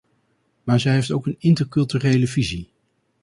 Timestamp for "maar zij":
0.63-0.93